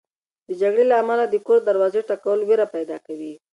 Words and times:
د 0.47 0.49
جګړې 0.61 0.83
له 0.91 0.95
امله 1.01 1.23
د 1.27 1.35
کور 1.45 1.59
د 1.61 1.65
دروازې 1.69 2.01
ټکول 2.09 2.39
وېره 2.43 2.65
پیدا 2.75 2.97
کوي. 3.05 3.33